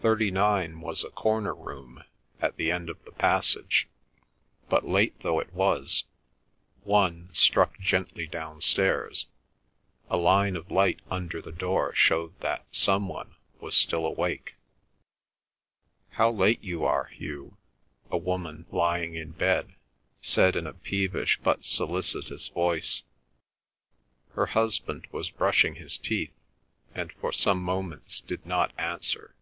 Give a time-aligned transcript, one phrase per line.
[0.00, 2.04] Thirty nine was a corner room,
[2.40, 3.88] at the end of the passage,
[4.68, 9.26] but late though it was—"One" struck gently downstairs—a
[10.16, 14.54] line of light under the door showed that some one was still awake.
[16.10, 17.56] "How late you are, Hugh!"
[18.08, 19.74] a woman, lying in bed,
[20.20, 23.02] said in a peevish but solicitous voice.
[24.34, 26.32] Her husband was brushing his teeth,
[26.94, 29.34] and for some moments did not answer.